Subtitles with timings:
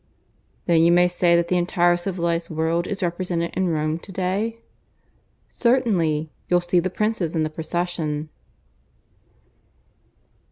[0.65, 4.57] "Then you may say that the entire civilized world is represented in Rome to day?"
[5.47, 6.31] "Certainly.
[6.47, 8.29] You'll see the princes in the procession."